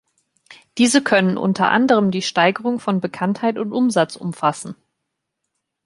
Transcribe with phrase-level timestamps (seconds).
[0.79, 4.75] Diese können unter anderem die Steigerung von Bekanntheit und Umsatz umfassen.